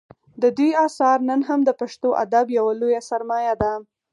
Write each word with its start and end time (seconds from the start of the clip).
د 0.41 0.43
دوی 0.57 0.71
اثار 0.85 1.17
نن 1.29 1.41
هم 1.49 1.59
د 1.65 1.69
پښتو 1.81 2.09
ادب 2.23 2.45
یوه 2.59 2.73
لویه 2.81 3.01
سرمایه 3.09 3.53
ده 3.61 3.71